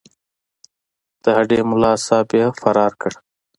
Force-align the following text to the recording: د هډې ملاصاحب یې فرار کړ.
د 1.23 1.25
هډې 1.37 1.59
ملاصاحب 1.69 2.29
یې 2.39 2.45
فرار 2.59 2.91
کړ. 3.01 3.11